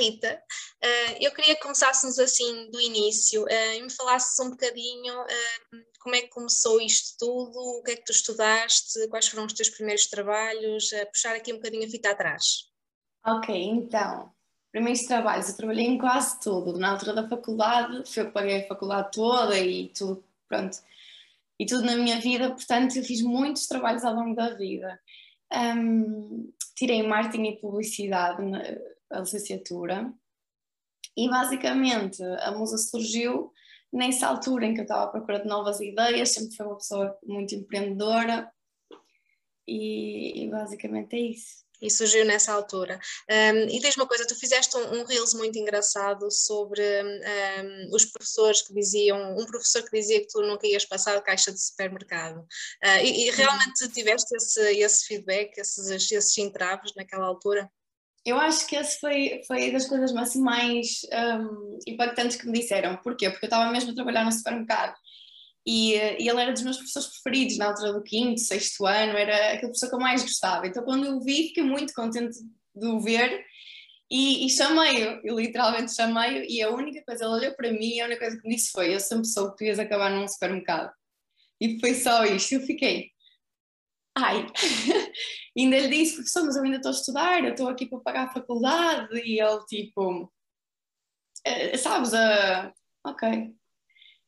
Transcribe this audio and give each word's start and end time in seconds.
Rita, 0.00 0.42
uh, 0.82 1.16
eu 1.20 1.30
queria 1.32 1.54
que 1.54 1.60
começássemos 1.60 2.18
assim 2.18 2.70
do 2.70 2.80
início 2.80 3.44
uh, 3.44 3.74
e 3.76 3.82
me 3.82 3.90
falasses 3.90 4.38
um 4.40 4.50
bocadinho 4.50 5.20
uh, 5.22 5.84
como 6.00 6.14
é 6.14 6.22
que 6.22 6.28
começou 6.28 6.80
isto 6.80 7.18
tudo, 7.18 7.58
o 7.58 7.82
que 7.82 7.92
é 7.92 7.96
que 7.96 8.04
tu 8.04 8.12
estudaste, 8.12 9.06
quais 9.10 9.28
foram 9.28 9.44
os 9.44 9.52
teus 9.52 9.68
primeiros 9.68 10.06
trabalhos, 10.06 10.88
puxar 11.12 11.36
aqui 11.36 11.52
um 11.52 11.56
bocadinho 11.56 11.86
a 11.86 11.90
fita 11.90 12.10
atrás. 12.10 12.70
Ok, 13.26 13.54
então, 13.54 14.32
primeiros 14.72 15.02
trabalhos, 15.02 15.50
eu 15.50 15.56
trabalhei 15.58 15.84
em 15.84 15.98
quase 15.98 16.40
tudo, 16.40 16.78
na 16.78 16.92
altura 16.92 17.12
da 17.12 17.28
faculdade, 17.28 18.10
foi 18.10 18.22
eu 18.22 18.32
paguei 18.32 18.64
a 18.64 18.68
faculdade 18.68 19.10
toda 19.12 19.58
e 19.58 19.88
tudo, 19.88 20.24
pronto, 20.48 20.78
e 21.58 21.66
tudo 21.66 21.84
na 21.84 21.96
minha 21.96 22.18
vida, 22.18 22.48
portanto 22.48 22.96
eu 22.96 23.04
fiz 23.04 23.20
muitos 23.20 23.66
trabalhos 23.66 24.02
ao 24.02 24.14
longo 24.14 24.34
da 24.34 24.54
vida. 24.54 24.98
Um, 25.52 26.50
tirei 26.74 27.06
marketing 27.06 27.44
e 27.44 27.60
publicidade 27.60 28.42
a 29.10 29.20
licenciatura 29.20 30.12
e 31.16 31.28
basicamente 31.28 32.22
a 32.22 32.52
musa 32.52 32.78
surgiu 32.78 33.52
nessa 33.92 34.26
altura 34.26 34.66
em 34.66 34.74
que 34.74 34.80
eu 34.80 34.84
estava 34.84 35.04
à 35.04 35.08
procura 35.08 35.40
de 35.40 35.48
novas 35.48 35.80
ideias, 35.80 36.30
sempre 36.30 36.56
fui 36.56 36.66
uma 36.66 36.76
pessoa 36.76 37.18
muito 37.24 37.54
empreendedora 37.54 38.50
e, 39.66 40.44
e 40.44 40.50
basicamente 40.50 41.14
é 41.16 41.20
isso. 41.20 41.60
E 41.82 41.90
surgiu 41.90 42.26
nessa 42.26 42.52
altura. 42.52 43.00
Um, 43.30 43.68
e 43.70 43.80
diz 43.80 43.96
uma 43.96 44.06
coisa, 44.06 44.26
tu 44.26 44.38
fizeste 44.38 44.76
um, 44.76 45.00
um 45.00 45.04
Reels 45.04 45.32
muito 45.32 45.58
engraçado 45.58 46.30
sobre 46.30 46.82
um, 46.82 47.94
os 47.94 48.04
professores 48.04 48.60
que 48.60 48.74
diziam, 48.74 49.34
um 49.34 49.46
professor 49.46 49.82
que 49.82 49.98
dizia 49.98 50.20
que 50.20 50.28
tu 50.28 50.42
nunca 50.42 50.66
ias 50.66 50.84
passar 50.84 51.16
a 51.16 51.22
caixa 51.22 51.50
de 51.50 51.58
supermercado. 51.58 52.40
Uh, 52.84 53.02
e, 53.02 53.28
e, 53.28 53.30
realmente 53.30 53.88
tiveste 53.88 54.36
esse, 54.36 54.60
esse 54.78 55.06
feedback, 55.06 55.56
esses, 55.56 55.88
esses 56.12 56.36
entraves 56.36 56.92
naquela 56.94 57.24
altura? 57.24 57.70
Eu 58.24 58.38
acho 58.38 58.66
que 58.66 58.76
esse 58.76 59.00
foi, 59.00 59.40
foi 59.46 59.72
das 59.72 59.88
coisas 59.88 60.14
assim, 60.14 60.42
mais 60.42 61.00
um, 61.12 61.78
impactantes 61.86 62.36
que 62.36 62.46
me 62.46 62.60
disseram. 62.60 62.96
Porquê? 62.98 63.30
Porque 63.30 63.46
eu 63.46 63.48
estava 63.48 63.70
mesmo 63.70 63.92
a 63.92 63.94
trabalhar 63.94 64.24
no 64.24 64.32
supermercado 64.32 64.94
e, 65.66 65.94
e, 65.94 66.28
ele 66.28 66.40
era 66.40 66.52
dos 66.52 66.62
meus 66.62 66.76
professores 66.76 67.08
preferidos 67.08 67.58
na 67.58 67.66
altura 67.66 67.92
do 67.92 68.02
quinto, 68.02 68.40
sexto 68.40 68.86
ano, 68.86 69.16
era 69.16 69.52
aquele 69.52 69.68
professor 69.68 69.88
que 69.88 69.94
eu 69.94 70.00
mais 70.00 70.22
gostava. 70.22 70.66
Então, 70.66 70.82
quando 70.82 71.06
eu 71.06 71.20
vi, 71.20 71.48
fiquei 71.48 71.62
muito 71.62 71.92
contente 71.92 72.38
de 72.74 72.86
o 72.86 73.00
ver 73.00 73.44
e, 74.10 74.46
e 74.46 74.50
chamei-o, 74.50 75.20
eu 75.24 75.38
literalmente 75.38 75.94
chamei-o. 75.94 76.44
E 76.44 76.62
a 76.62 76.70
única 76.70 77.02
coisa, 77.04 77.24
ele 77.24 77.34
olhou 77.34 77.54
para 77.54 77.72
mim 77.72 77.94
e 77.94 78.00
a 78.00 78.06
única 78.06 78.20
coisa 78.20 78.40
que 78.40 78.48
me 78.48 78.56
disse 78.56 78.72
foi: 78.72 78.94
Eu 78.94 79.00
sempre 79.00 79.26
soube 79.26 79.52
que 79.52 79.58
tu 79.58 79.64
ias 79.64 79.78
acabar 79.78 80.10
num 80.10 80.26
supermercado. 80.26 80.90
E 81.60 81.78
foi 81.78 81.94
só 81.94 82.24
isto. 82.24 82.54
Eu 82.54 82.62
fiquei, 82.62 83.10
ai. 84.24 84.46
ainda 85.56 85.78
lhe 85.78 85.88
disse: 85.88 86.14
Professor, 86.16 86.44
mas 86.44 86.56
eu 86.56 86.62
ainda 86.62 86.76
estou 86.76 86.90
a 86.90 86.94
estudar, 86.94 87.44
eu 87.44 87.50
estou 87.50 87.68
aqui 87.68 87.86
para 87.86 88.00
pagar 88.00 88.28
a 88.28 88.32
faculdade. 88.32 89.20
E 89.24 89.40
ele, 89.40 89.64
tipo, 89.66 90.32
eh, 91.44 91.76
sabes, 91.76 92.12
uh, 92.12 92.72
ok. 93.04 93.52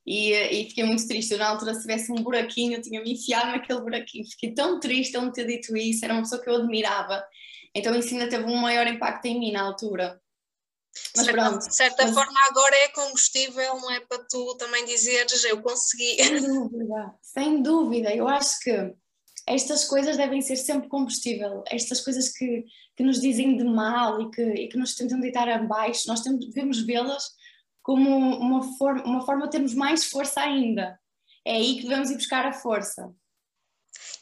E, 0.05 0.33
e, 0.33 0.69
fiquei 0.69 0.85
muito 0.85 1.07
triste. 1.07 1.33
Eu, 1.33 1.39
na 1.39 1.49
altura, 1.49 1.75
se 1.75 1.83
tivesse 1.83 2.11
um 2.11 2.23
buraquinho, 2.23 2.75
eu 2.75 2.83
tinha 2.83 3.01
me 3.01 3.13
enfiado 3.13 3.53
naquele 3.53 3.81
buraquinho. 3.81 4.27
Fiquei 4.27 4.53
tão 4.53 4.81
triste 4.81 5.17
ele 5.17 5.27
me 5.27 5.33
ter 5.33 5.47
dito 5.47 5.77
isso. 5.77 6.05
Era 6.05 6.15
uma 6.15 6.23
pessoa 6.23 6.43
que 6.43 6.51
eu 6.51 6.57
admirava. 6.57 7.25
Então, 7.75 7.95
isso 7.95 8.13
ainda 8.13 8.29
teve 8.29 8.45
um 8.45 8.57
maior 8.57 8.87
impacto 8.87 9.27
em 9.27 9.39
mim 9.39 9.53
na 9.53 9.63
altura. 9.63 10.21
Mas 11.17 11.25
certa, 11.25 11.41
pronto. 11.41 11.69
De 11.69 11.75
certa 11.75 12.03
mas... 12.05 12.15
forma, 12.15 12.41
agora 12.51 12.77
é 12.77 12.89
combustível, 12.89 13.81
não 13.81 13.91
é 13.93 14.01
para 14.01 14.25
tu 14.25 14.57
também 14.57 14.85
dizeres 14.85 15.43
eu 15.45 15.63
consegui. 15.63 16.17
Sem 16.17 16.41
dúvida, 16.41 17.15
sem 17.23 17.63
dúvida. 17.63 18.15
Eu 18.15 18.29
acho 18.29 18.61
que 18.61 18.95
estas 19.47 19.85
coisas 19.85 20.17
devem 20.17 20.41
ser 20.41 20.57
sempre 20.57 20.89
combustível. 20.89 21.63
Estas 21.69 22.01
coisas 22.01 22.29
que, 22.29 22.65
que 22.97 23.03
nos 23.03 23.21
dizem 23.21 23.57
de 23.57 23.65
mal 23.65 24.21
e 24.21 24.31
que, 24.31 24.43
e 24.43 24.69
que 24.69 24.79
nos 24.79 24.95
tentam 24.95 25.21
deitar 25.21 25.49
abaixo, 25.49 26.09
nós 26.09 26.21
temos, 26.21 26.47
devemos 26.47 26.81
vê-las 26.81 27.25
como 27.83 28.09
uma 28.39 28.63
forma, 28.79 29.05
uma 29.05 29.27
forma 29.27 29.47
de 29.47 29.53
termos 29.53 29.75
mais 29.75 30.05
força 30.05 30.41
ainda. 30.41 30.99
É 31.45 31.57
aí 31.57 31.77
que 31.77 31.83
devemos 31.83 32.11
ir 32.11 32.17
buscar 32.17 32.47
a 32.47 32.53
força. 32.53 33.13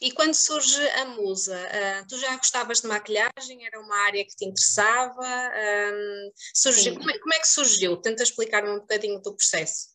E 0.01 0.11
quando 0.11 0.33
surge 0.33 0.81
a 0.89 1.05
musa, 1.05 1.55
uh, 1.55 2.07
tu 2.07 2.17
já 2.17 2.35
gostavas 2.35 2.81
de 2.81 2.87
maquilhagem? 2.87 3.65
Era 3.65 3.79
uma 3.79 3.95
área 4.05 4.25
que 4.25 4.35
te 4.35 4.45
interessava? 4.45 5.21
Um, 5.21 6.31
surgiu, 6.55 6.95
como 6.95 7.11
é, 7.11 7.19
como, 7.19 7.33
é, 7.35 7.39
que 7.39 7.47
surgiu? 7.47 7.97
Tenta 7.97 8.23
explicar-me 8.23 8.69
um 8.69 8.79
bocadinho 8.79 9.21
do 9.21 9.35
processo. 9.35 9.89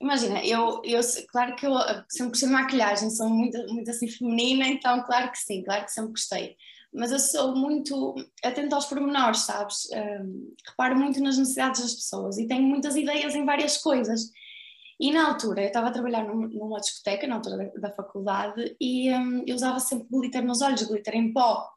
Imagina, 0.00 0.44
eu, 0.44 0.82
eu 0.84 1.00
claro 1.28 1.56
que 1.56 1.66
eu 1.66 1.72
sempre 2.08 2.30
gostei 2.30 2.48
de 2.48 2.54
maquilhagem, 2.54 3.10
sou 3.10 3.28
muito, 3.30 3.58
muito 3.72 3.90
assim 3.90 4.08
feminina, 4.08 4.66
então 4.68 5.02
claro 5.04 5.30
que 5.32 5.38
sim, 5.38 5.62
claro 5.62 5.84
que 5.84 5.92
sempre 5.92 6.10
gostei 6.10 6.56
mas 6.96 7.12
eu 7.12 7.18
sou 7.18 7.54
muito 7.54 8.14
atenta 8.42 8.74
aos 8.74 8.86
pormenores, 8.86 9.40
sabes? 9.40 9.86
Um, 9.92 10.54
reparo 10.66 10.96
muito 10.96 11.22
nas 11.22 11.36
necessidades 11.36 11.82
das 11.82 11.94
pessoas 11.94 12.38
e 12.38 12.46
tenho 12.46 12.62
muitas 12.62 12.96
ideias 12.96 13.34
em 13.34 13.44
várias 13.44 13.76
coisas. 13.76 14.30
E 14.98 15.12
na 15.12 15.28
altura, 15.28 15.60
eu 15.60 15.66
estava 15.66 15.88
a 15.88 15.92
trabalhar 15.92 16.24
numa 16.24 16.80
discoteca, 16.80 17.26
na 17.26 17.34
altura 17.34 17.58
da, 17.58 17.88
da 17.88 17.94
faculdade, 17.94 18.74
e 18.80 19.12
um, 19.12 19.44
eu 19.46 19.54
usava 19.54 19.78
sempre 19.78 20.08
glitter 20.10 20.42
nos 20.42 20.62
olhos, 20.62 20.84
glitter 20.84 21.14
em 21.14 21.34
pó. 21.34 21.68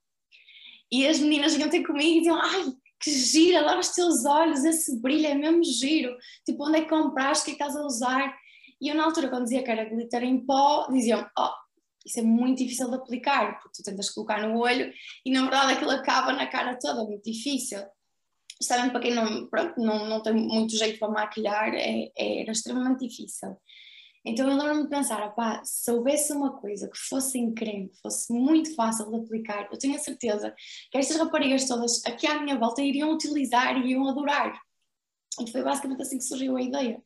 E 0.90 1.06
as 1.06 1.19
meninas 1.19 1.53
vinham 1.53 1.69
ter 1.69 1.84
comigo 1.84 2.09
e 2.09 2.19
diziam: 2.19 2.40
Ai, 2.41 2.74
que 3.00 3.12
gira, 3.12 3.62
lá 3.62 3.80
os 3.80 3.90
teus 3.90 4.26
olhos, 4.26 4.64
esse 4.64 5.00
brilho 5.00 5.28
é 5.28 5.34
mesmo 5.34 5.64
giro. 5.64 6.16
Tipo, 6.46 6.68
onde 6.68 6.80
é 6.80 6.82
que 6.82 6.90
compraste, 6.90 7.44
o 7.44 7.46
que 7.46 7.52
é 7.52 7.56
que 7.56 7.64
estás 7.64 7.76
a 7.76 7.86
usar? 7.86 8.36
E 8.82 8.90
eu, 8.90 8.96
na 8.96 9.06
altura, 9.06 9.30
quando 9.30 9.44
dizia 9.44 9.64
que 9.64 9.72
era 9.72 9.86
glitter 9.86 10.24
em 10.24 10.46
pó, 10.46 10.88
diziam: 10.92 11.26
Oh, 11.38 11.50
isso 12.06 12.20
é 12.20 12.24
muito 12.24 12.59
difícil 12.59 12.90
de 12.90 12.96
aplicar, 12.96 13.59
porque 13.59 13.82
tu 13.82 13.84
tentas 13.84 14.09
colocar 14.09 14.42
no 14.42 14.58
olho 14.58 14.92
e 15.26 15.32
na 15.32 15.42
verdade 15.42 15.74
aquilo 15.74 15.92
acaba 15.92 16.34
na 16.34 16.48
cara 16.48 16.78
toda, 16.80 17.04
muito 17.04 17.24
difícil. 17.24 17.80
Especialmente 18.59 18.92
para 18.92 19.02
quem 19.02 19.14
não, 19.14 19.48
pronto, 19.48 19.80
não, 19.80 20.06
não 20.06 20.22
tem 20.22 20.34
muito 20.34 20.76
jeito 20.76 21.00
para 21.00 21.09
maquilhar, 21.09 21.74
é, 21.74 22.12
é, 22.18 22.42
era 22.42 22.52
extremamente 22.52 23.08
difícil. 23.08 23.56
Então 24.25 24.50
eu 24.50 24.57
lembro-me 24.57 24.84
de 24.84 24.90
pensar, 24.90 25.25
opá, 25.25 25.62
se 25.63 25.90
houvesse 25.91 26.34
uma 26.34 26.59
coisa 26.59 26.90
que 26.90 26.97
fosse 26.97 27.40
creme, 27.53 27.90
que 27.90 28.02
fosse 28.02 28.31
muito 28.34 28.75
fácil 28.75 29.09
de 29.09 29.16
aplicar, 29.18 29.69
eu 29.72 29.78
tenho 29.78 29.96
a 29.96 30.00
certeza 30.00 30.53
que 30.91 30.97
estas 30.97 31.18
raparigas 31.18 31.66
todas 31.66 32.06
aqui 32.06 32.28
à 32.28 32.41
minha 32.41 32.58
volta 32.58 32.81
iriam 32.81 33.12
utilizar 33.12 33.78
e 33.78 33.79
iriam 33.79 34.08
adorar. 34.08 34.59
E 35.40 35.50
foi 35.50 35.63
basicamente 35.63 36.02
assim 36.02 36.18
que 36.18 36.25
surgiu 36.25 36.58
a 36.58 36.62
ideia. 36.62 37.02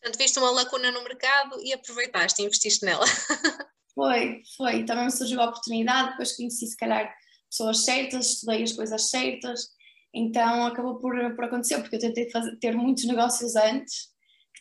Portanto, 0.00 0.18
viste 0.18 0.38
uma 0.38 0.50
lacuna 0.50 0.92
no 0.92 1.02
mercado 1.02 1.60
e 1.62 1.72
aproveitaste 1.72 2.40
e 2.40 2.44
investiste 2.44 2.84
nela. 2.84 3.04
Foi, 3.94 4.42
foi. 4.56 4.84
Também 4.84 5.04
me 5.04 5.10
surgiu 5.12 5.40
a 5.40 5.44
oportunidade, 5.44 6.10
depois 6.10 6.32
conheci 6.32 6.66
se 6.66 6.76
calhar 6.76 7.14
pessoas 7.48 7.84
certas, 7.84 8.26
estudei 8.26 8.64
as 8.64 8.72
coisas 8.72 9.08
certas, 9.08 9.68
então 10.12 10.66
acabou 10.66 10.98
por, 10.98 11.14
por 11.36 11.44
acontecer, 11.44 11.78
porque 11.80 11.94
eu 11.94 12.00
tentei 12.00 12.28
fazer, 12.28 12.56
ter 12.58 12.76
muitos 12.76 13.04
negócios 13.04 13.54
antes, 13.54 14.08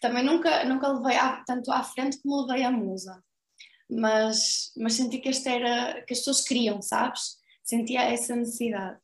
também 0.03 0.21
nunca, 0.21 0.65
nunca 0.65 0.89
levei 0.89 1.15
à, 1.17 1.41
tanto 1.47 1.71
à 1.71 1.81
frente 1.81 2.21
como 2.21 2.45
levei 2.45 2.65
à 2.65 2.69
musa. 2.69 3.23
Mas, 3.89 4.73
mas 4.75 4.95
senti 4.95 5.17
que 5.19 5.29
esta 5.29 5.49
era, 5.49 6.03
que 6.05 6.11
as 6.11 6.19
pessoas 6.19 6.41
queriam, 6.41 6.81
sabes? 6.81 7.37
Sentia 7.63 8.01
essa 8.01 8.35
necessidade. 8.35 8.99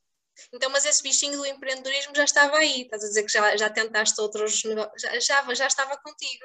Então, 0.52 0.70
mas 0.70 0.84
esse 0.84 1.02
bichinho 1.02 1.38
do 1.38 1.46
empreendedorismo 1.46 2.14
já 2.14 2.24
estava 2.24 2.54
aí, 2.58 2.82
estás 2.82 3.02
a 3.02 3.08
dizer 3.08 3.22
que 3.22 3.32
já, 3.32 3.56
já 3.56 3.70
tentaste 3.70 4.20
outros 4.20 4.62
negócios, 4.64 5.00
já, 5.00 5.18
já, 5.20 5.54
já 5.54 5.66
estava 5.66 5.96
contigo. 5.96 6.44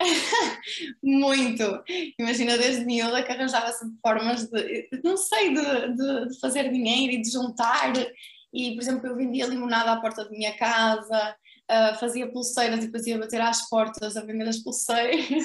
Muito! 1.00 1.84
Imagina 2.18 2.58
desde 2.58 2.84
miúda 2.84 3.22
que 3.22 3.30
arranjava 3.30 3.70
sempre 3.70 3.96
formas 4.02 4.50
de, 4.50 4.88
não 5.04 5.16
sei, 5.16 5.54
de, 5.54 5.94
de, 5.94 6.28
de, 6.30 6.40
fazer 6.40 6.68
dinheiro 6.68 7.12
e 7.12 7.22
de 7.22 7.30
juntar. 7.30 7.92
E, 8.52 8.74
por 8.74 8.82
exemplo, 8.82 9.06
eu 9.06 9.16
vendia 9.16 9.46
limonada 9.46 9.92
à 9.92 10.00
porta 10.00 10.24
da 10.24 10.30
minha 10.30 10.56
casa, 10.56 11.36
uh, 11.70 11.98
fazia 11.98 12.30
pulseiras 12.30 12.78
e 12.78 12.86
depois 12.86 13.06
ia 13.06 13.18
bater 13.18 13.40
às 13.40 13.68
portas 13.68 14.16
a 14.16 14.24
vender 14.24 14.48
as 14.48 14.58
pulseiras. 14.58 15.44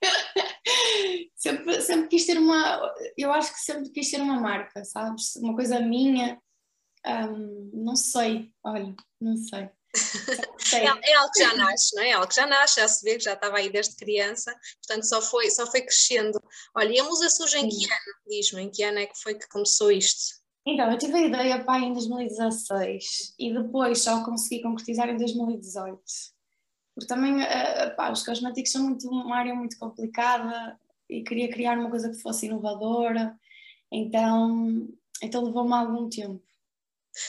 sempre, 1.34 1.80
sempre 1.80 2.08
quis 2.08 2.26
ter 2.26 2.38
uma. 2.38 2.94
Eu 3.16 3.32
acho 3.32 3.52
que 3.52 3.60
sempre 3.60 3.90
quis 3.90 4.10
ter 4.10 4.20
uma 4.20 4.40
marca, 4.40 4.84
sabes? 4.84 5.36
Uma 5.36 5.54
coisa 5.54 5.80
minha. 5.80 6.40
Um, 7.06 7.70
não 7.72 7.94
sei, 7.94 8.50
olha, 8.64 8.94
não 9.20 9.36
sei. 9.36 9.70
É, 10.74 10.78
é, 10.78 11.14
algo 11.14 11.30
que 11.30 11.38
já 11.38 11.54
nasce, 11.54 11.94
não 11.94 12.02
é? 12.02 12.08
É 12.08 12.12
algo 12.14 12.26
que 12.26 12.34
já 12.34 12.44
nasce, 12.44 12.80
já 12.80 12.88
se 12.88 13.04
vê 13.04 13.16
que 13.16 13.22
já 13.22 13.34
estava 13.34 13.56
aí 13.58 13.70
desde 13.70 13.94
criança, 13.94 14.52
portanto 14.84 15.04
só 15.04 15.22
foi, 15.22 15.48
só 15.48 15.64
foi 15.70 15.82
crescendo. 15.82 16.42
Olha, 16.74 16.92
e 16.92 16.98
a 16.98 17.04
musa 17.04 17.30
surge 17.30 17.58
em 17.58 17.68
que 17.68 17.84
ano? 17.84 18.14
Diz-me, 18.26 18.62
em 18.62 18.70
que 18.70 18.82
ano 18.82 18.98
é 18.98 19.06
que 19.06 19.16
foi 19.16 19.36
que 19.36 19.48
começou 19.48 19.92
isto? 19.92 20.42
Então, 20.66 20.90
eu 20.90 20.98
tive 20.98 21.14
a 21.14 21.22
ideia 21.22 21.64
pá, 21.64 21.78
em 21.78 21.92
2016 21.92 23.36
e 23.38 23.52
depois 23.52 24.02
só 24.02 24.24
consegui 24.24 24.62
concretizar 24.62 25.08
em 25.08 25.16
2018. 25.16 26.00
Porque 26.92 27.06
também 27.06 27.34
uh, 27.34 27.96
pá, 27.96 28.10
os 28.10 28.24
cosméticos 28.24 28.72
são 28.72 28.82
muito, 28.82 29.08
uma 29.08 29.36
área 29.36 29.54
muito 29.54 29.78
complicada 29.78 30.76
e 31.08 31.22
queria 31.22 31.48
criar 31.48 31.78
uma 31.78 31.88
coisa 31.88 32.10
que 32.10 32.16
fosse 32.16 32.46
inovadora, 32.46 33.38
então, 33.92 34.88
então 35.22 35.44
levou-me 35.44 35.72
algum 35.72 36.08
tempo. 36.08 36.42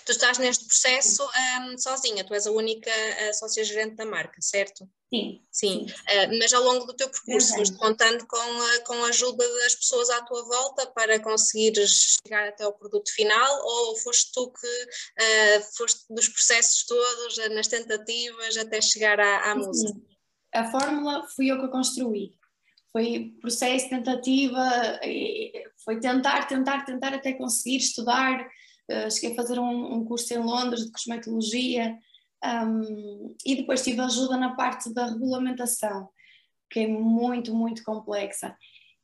Tu 0.06 0.12
estás 0.12 0.38
neste 0.38 0.66
processo 0.66 1.24
um, 1.24 1.78
sozinha, 1.78 2.24
tu 2.24 2.34
és 2.34 2.46
a 2.46 2.52
única 2.52 2.90
uh, 2.90 3.34
sócia-gerente 3.34 3.96
da 3.96 4.06
marca, 4.06 4.42
certo? 4.42 4.88
Sim. 5.14 5.42
Sim, 5.52 5.86
uh, 5.86 6.38
mas 6.40 6.52
ao 6.52 6.64
longo 6.64 6.86
do 6.86 6.94
teu 6.94 7.10
percurso 7.10 7.56
foste 7.56 7.78
contando 7.78 8.26
com 8.28 8.38
a, 8.38 8.80
com 8.86 9.06
a 9.06 9.08
ajuda 9.08 9.48
das 9.60 9.76
pessoas 9.76 10.10
à 10.10 10.22
tua 10.24 10.44
volta 10.44 10.88
para 10.88 11.20
conseguires 11.20 12.18
chegar 12.22 12.50
até 12.50 12.66
ao 12.66 12.74
produto 12.74 13.10
final 13.14 13.66
ou 13.66 13.96
foste 13.98 14.32
tu 14.34 14.52
que 14.52 14.68
uh, 14.68 15.78
foste 15.78 16.06
dos 16.10 16.28
processos 16.28 16.86
todos, 16.86 17.38
nas 17.52 17.68
tentativas 17.68 18.58
até 18.58 18.82
chegar 18.82 19.20
à, 19.20 19.52
à 19.52 19.56
música? 19.56 20.00
A 20.54 20.70
fórmula 20.70 21.26
fui 21.36 21.50
eu 21.50 21.60
que 21.60 21.66
a 21.66 21.70
construí. 21.70 22.38
Foi 22.92 23.34
processo, 23.42 23.90
tentativa, 23.90 25.00
foi 25.84 26.00
tentar, 26.00 26.48
tentar, 26.48 26.84
tentar 26.84 27.14
até 27.14 27.34
conseguir 27.34 27.78
estudar, 27.78 28.50
Uh, 28.90 29.12
cheguei 29.12 29.34
a 29.34 29.36
fazer 29.36 29.60
um, 29.60 29.94
um, 29.96 30.06
curso 30.06 30.34
em 30.34 30.38
Londres 30.38 30.86
de 30.86 30.92
cosmetologia 30.92 31.98
um, 32.44 33.36
e 33.46 33.56
depois 33.56 33.84
tive 33.84 34.00
ajuda 34.02 34.38
na 34.38 34.56
parte 34.56 34.94
da 34.94 35.08
regulamentação, 35.08 36.10
que 36.70 36.82
é 36.82 36.88
muito, 36.88 37.54
muito 37.54 37.84
complexa. 37.84 38.56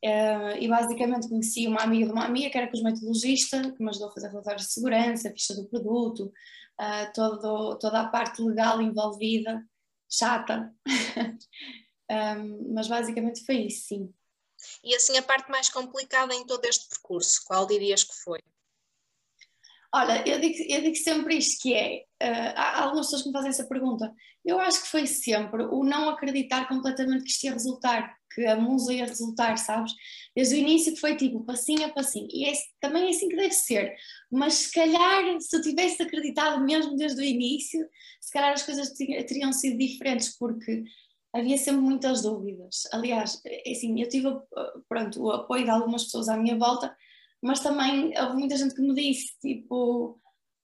Uh, 0.04 0.58
e 0.60 0.68
basicamente 0.68 1.30
conheci 1.30 1.66
uma 1.66 1.82
amiga 1.82 2.08
de 2.08 2.12
uma 2.12 2.26
amiga 2.26 2.50
que 2.50 2.58
era 2.58 2.70
cosmetologista, 2.70 3.72
que 3.72 3.82
me 3.82 3.90
ajudou 3.90 4.10
a 4.10 4.12
fazer 4.12 4.28
relatórios 4.28 4.68
de 4.68 4.74
segurança, 4.74 5.32
ficha 5.32 5.56
do 5.56 5.66
produto, 5.66 6.26
uh, 6.26 7.14
todo, 7.14 7.78
toda 7.80 8.02
a 8.02 8.08
parte 8.08 8.42
legal 8.42 8.82
envolvida, 8.82 9.66
chata. 10.10 10.74
um, 12.12 12.74
mas 12.74 12.88
basicamente 12.88 13.46
foi 13.46 13.56
isso, 13.56 13.88
sim. 13.88 14.14
E 14.84 14.96
assim 14.96 15.18
a 15.18 15.24
parte 15.24 15.50
mais 15.50 15.70
complicada 15.70 16.34
em 16.34 16.46
todo 16.46 16.66
este 16.66 16.88
percurso, 16.90 17.42
qual 17.46 17.66
dirias 17.66 18.04
que 18.04 18.16
foi? 18.16 18.40
Olha, 19.96 20.28
eu 20.28 20.40
digo, 20.40 20.56
eu 20.68 20.82
digo 20.82 20.96
sempre 20.96 21.38
isto 21.38 21.62
que 21.62 21.74
é, 21.76 22.04
uh, 22.24 22.54
há 22.56 22.84
algumas 22.84 23.06
pessoas 23.06 23.22
que 23.22 23.28
me 23.28 23.34
fazem 23.34 23.50
essa 23.50 23.68
pergunta, 23.68 24.12
eu 24.44 24.60
acho 24.60 24.82
que 24.82 24.88
foi 24.88 25.06
sempre 25.06 25.64
o 25.66 25.84
não 25.84 26.10
acreditar 26.10 26.68
completamente 26.68 27.26
que 27.26 27.30
isto 27.30 27.44
ia 27.44 27.54
resultar, 27.54 28.18
que 28.34 28.44
a 28.48 28.56
musa 28.56 28.92
ia 28.92 29.06
resultar, 29.06 29.56
sabes? 29.58 29.94
Desde 30.36 30.56
o 30.56 30.58
início 30.58 30.98
foi 30.98 31.16
tipo 31.16 31.46
passinho 31.46 31.86
a 31.86 31.90
passinho, 31.90 32.28
e 32.32 32.46
é, 32.50 32.54
também 32.82 33.06
é 33.06 33.10
assim 33.12 33.30
que 33.30 33.36
deve 33.36 33.54
ser, 33.54 33.94
mas 34.32 34.56
se 34.56 34.72
calhar 34.72 35.40
se 35.40 35.56
eu 35.56 35.62
tivesse 35.62 36.02
acreditado 36.02 36.66
mesmo 36.66 36.96
desde 36.96 37.22
o 37.22 37.24
início, 37.24 37.88
se 38.20 38.32
calhar 38.32 38.52
as 38.52 38.64
coisas 38.64 38.92
teriam 38.94 39.54
sido 39.54 39.78
diferentes, 39.78 40.36
porque 40.40 40.84
havia 41.32 41.58
sempre 41.58 41.82
muitas 41.82 42.24
dúvidas. 42.24 42.88
Aliás, 42.92 43.40
é 43.46 43.72
assim, 43.72 44.02
eu 44.02 44.10
tive 44.10 44.30
pronto, 44.90 45.22
o 45.22 45.32
apoio 45.32 45.66
de 45.66 45.70
algumas 45.70 46.06
pessoas 46.06 46.30
à 46.30 46.36
minha 46.36 46.58
volta, 46.58 46.96
mas 47.44 47.60
também 47.60 48.14
houve 48.18 48.38
muita 48.38 48.56
gente 48.56 48.74
que 48.74 48.82
me 48.82 48.96
disse, 48.96 49.38
tipo, 49.42 50.18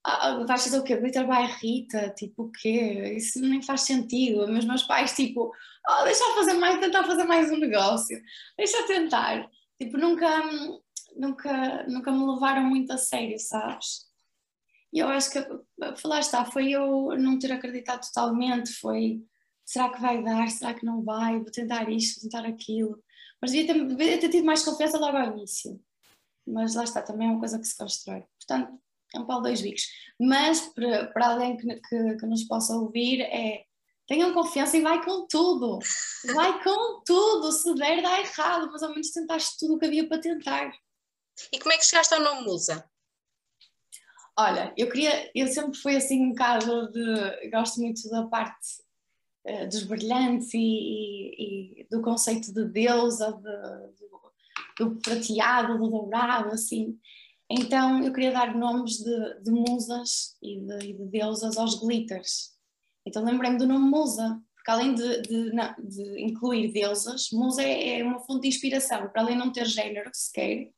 ah, 0.03 0.29
ah 0.29 0.45
vais 0.45 0.63
fazer 0.63 0.79
o 0.79 0.83
quê? 0.83 0.95
Glitter 0.95 1.27
by 1.27 1.45
Rita? 1.45 2.09
Tipo, 2.11 2.43
o 2.43 2.51
quê? 2.51 3.15
Isso 3.17 3.41
nem 3.41 3.61
faz 3.61 3.81
sentido. 3.81 4.43
Os 4.45 4.65
meus 4.65 4.83
pais, 4.83 5.13
tipo, 5.13 5.51
oh, 5.89 6.03
deixa 6.05 6.23
fazer 6.35 6.53
mais, 6.53 6.79
tentar 6.79 7.03
fazer 7.03 7.25
mais 7.25 7.51
um 7.51 7.57
negócio, 7.57 8.17
deixa 8.57 8.87
tentar. 8.87 9.49
Tipo, 9.77 9.97
nunca, 9.97 10.29
nunca, 11.17 11.83
nunca 11.87 12.11
me 12.13 12.25
levaram 12.25 12.63
muito 12.63 12.93
a 12.93 12.97
sério, 12.97 13.37
sabes? 13.39 14.07
E 14.93 14.99
eu 14.99 15.09
acho 15.09 15.31
que, 15.31 15.39
lá 16.05 16.19
está, 16.19 16.45
foi 16.45 16.71
eu 16.71 17.17
não 17.17 17.37
ter 17.37 17.51
acreditado 17.51 18.07
totalmente, 18.07 18.71
foi, 18.73 19.21
será 19.65 19.89
que 19.89 20.01
vai 20.01 20.23
dar, 20.23 20.49
será 20.49 20.73
que 20.73 20.85
não 20.85 21.03
vai, 21.03 21.39
vou 21.39 21.51
tentar 21.51 21.89
isto, 21.89 22.21
vou 22.21 22.29
tentar 22.29 22.47
aquilo. 22.47 23.03
Mas 23.41 23.51
devia 23.51 23.73
ter, 23.73 23.85
devia 23.85 24.19
ter 24.19 24.29
tido 24.29 24.45
mais 24.45 24.63
confiança 24.63 24.97
logo 24.97 25.17
ao 25.17 25.37
início 25.37 25.79
mas 26.49 26.75
lá 26.75 26.83
está, 26.83 27.01
também 27.01 27.27
é 27.27 27.31
uma 27.31 27.39
coisa 27.39 27.59
que 27.59 27.67
se 27.67 27.77
constrói. 27.77 28.23
Portanto, 28.39 28.79
é 29.13 29.19
um 29.19 29.25
pau 29.25 29.41
dois 29.41 29.61
bicos. 29.61 29.83
Mas 30.19 30.61
para, 30.73 31.07
para 31.07 31.27
alguém 31.29 31.57
que, 31.57 31.75
que, 31.81 32.15
que, 32.17 32.25
nos 32.25 32.43
possa 32.43 32.75
ouvir, 32.75 33.21
é 33.21 33.63
tenham 34.07 34.33
confiança 34.33 34.75
e 34.77 34.81
vai 34.81 35.03
com 35.03 35.27
tudo. 35.27 35.79
Vai 36.33 36.63
com 36.63 37.01
tudo. 37.05 37.51
Se 37.51 37.73
der, 37.75 38.01
dá 38.01 38.19
errado, 38.19 38.69
mas 38.71 38.83
ao 38.83 38.89
menos 38.89 39.11
tentaste 39.11 39.57
tudo 39.59 39.75
o 39.75 39.79
que 39.79 39.85
havia 39.85 40.07
para 40.07 40.19
tentar. 40.21 40.71
E 41.51 41.59
como 41.59 41.73
é 41.73 41.77
que 41.77 41.85
chegaste 41.85 42.13
ao 42.13 42.21
nome 42.21 42.43
Musa? 42.43 42.89
Olha, 44.37 44.73
eu 44.77 44.89
queria, 44.89 45.29
eu 45.35 45.47
sempre 45.47 45.77
fui 45.77 45.95
assim 45.95 46.23
um 46.23 46.29
bocado 46.29 46.91
de, 46.91 47.49
gosto 47.49 47.81
muito 47.81 48.09
da 48.09 48.25
parte 48.25 48.67
uh, 49.45 49.67
dos 49.67 49.83
brilhantes 49.83 50.53
e, 50.53 50.57
e, 50.57 51.81
e, 51.81 51.87
do 51.91 52.01
conceito 52.01 52.53
de 52.53 52.65
deusa, 52.65 53.33
de, 53.33 53.97
de 53.97 54.09
do 54.79 54.95
prateado, 54.95 55.77
do 55.77 55.89
dourado, 55.89 56.49
assim. 56.49 56.97
Então 57.49 58.03
eu 58.03 58.13
queria 58.13 58.31
dar 58.31 58.55
nomes 58.55 58.97
de, 58.97 59.43
de 59.43 59.51
musas 59.51 60.37
e 60.41 60.59
de, 60.61 60.93
de, 60.93 61.05
deusas 61.05 61.57
aos 61.57 61.79
glitters. 61.79 62.51
Então 63.05 63.23
lembrei-me 63.23 63.57
do 63.57 63.67
nome 63.67 63.89
musa, 63.89 64.39
porque 64.55 64.71
além 64.71 64.93
de, 64.93 65.21
de, 65.21 65.51
de 65.79 66.21
incluir 66.21 66.71
deusas, 66.71 67.29
musa 67.31 67.63
é, 67.63 67.99
é, 67.99 68.03
uma 68.03 68.19
fonte 68.19 68.43
de 68.43 68.47
inspiração, 68.49 69.09
para 69.09 69.21
além 69.21 69.37
de 69.37 69.43
não 69.43 69.51
ter 69.51 69.65
género 69.65 70.09
sequer. 70.13 70.69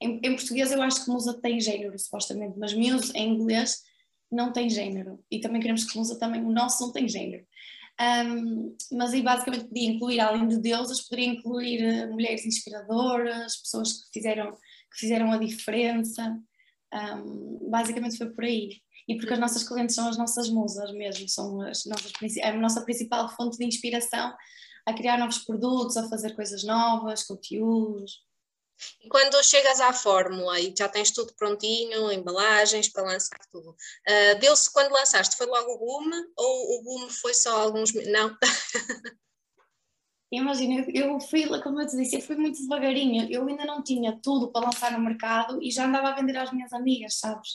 Em, 0.00 0.20
em 0.22 0.36
português 0.36 0.70
eu 0.70 0.82
acho 0.82 1.04
que 1.04 1.10
musa 1.10 1.40
tem 1.40 1.60
género, 1.60 1.98
supostamente, 1.98 2.58
mas 2.58 2.74
muse 2.74 3.10
em 3.16 3.34
inglês 3.34 3.82
não 4.30 4.52
tem 4.52 4.68
género. 4.68 5.18
E 5.30 5.40
também 5.40 5.60
queremos 5.60 5.84
que 5.84 5.96
musa 5.96 6.18
também, 6.18 6.44
o 6.44 6.52
nosso 6.52 6.84
não 6.84 6.92
tem 6.92 7.08
género. 7.08 7.44
Um, 8.00 8.76
mas 8.92 9.12
aí 9.12 9.22
basicamente 9.22 9.66
podia 9.66 9.90
incluir, 9.90 10.20
além 10.20 10.46
de 10.46 10.58
deusas, 10.58 11.00
poderia 11.00 11.32
incluir 11.32 11.84
uh, 11.84 12.12
mulheres 12.12 12.46
inspiradoras, 12.46 13.56
pessoas 13.56 14.04
que 14.04 14.10
fizeram, 14.12 14.52
que 14.52 14.98
fizeram 15.00 15.32
a 15.32 15.36
diferença. 15.36 16.38
Um, 16.94 17.68
basicamente 17.70 18.16
foi 18.16 18.30
por 18.30 18.44
aí. 18.44 18.80
E 19.08 19.16
porque 19.16 19.32
as 19.32 19.40
nossas 19.40 19.66
clientes 19.66 19.94
são 19.94 20.08
as 20.08 20.18
nossas 20.18 20.48
musas 20.50 20.92
mesmo, 20.92 21.28
são 21.28 21.60
as 21.62 21.84
nossas, 21.86 22.12
a 22.42 22.52
nossa 22.52 22.82
principal 22.82 23.28
fonte 23.34 23.56
de 23.56 23.64
inspiração 23.64 24.34
a 24.86 24.92
criar 24.94 25.18
novos 25.18 25.38
produtos, 25.38 25.96
a 25.96 26.08
fazer 26.08 26.34
coisas 26.34 26.62
novas, 26.62 27.24
conteúdos. 27.24 28.22
E 29.02 29.08
quando 29.08 29.42
chegas 29.42 29.80
à 29.80 29.92
fórmula 29.92 30.60
e 30.60 30.74
já 30.76 30.88
tens 30.88 31.10
tudo 31.10 31.34
prontinho, 31.34 32.12
embalagens 32.12 32.88
para 32.88 33.04
lançar 33.04 33.38
tudo, 33.50 33.70
uh, 33.70 34.38
deu-se 34.40 34.72
quando 34.72 34.92
lançaste, 34.92 35.36
foi 35.36 35.46
logo 35.46 35.72
o 35.72 35.78
boom 35.78 36.10
ou 36.36 36.78
o 36.78 36.82
boom 36.82 37.08
foi 37.08 37.34
só 37.34 37.60
alguns 37.60 37.92
Não? 37.94 38.36
Imagina, 40.30 40.84
eu 40.92 41.18
fui, 41.20 41.46
como 41.62 41.80
eu 41.80 41.86
te 41.86 41.96
disse, 41.96 42.16
eu 42.16 42.20
fui 42.20 42.36
muito 42.36 42.60
devagarinho, 42.60 43.26
eu 43.30 43.46
ainda 43.48 43.64
não 43.64 43.82
tinha 43.82 44.18
tudo 44.22 44.52
para 44.52 44.66
lançar 44.66 44.92
no 44.92 45.00
mercado 45.00 45.62
e 45.62 45.70
já 45.70 45.86
andava 45.86 46.10
a 46.10 46.14
vender 46.14 46.36
às 46.36 46.52
minhas 46.52 46.70
amigas, 46.72 47.18
sabes? 47.18 47.48